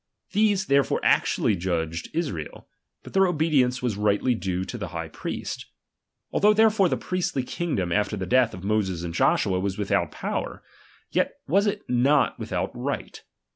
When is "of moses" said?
8.55-9.03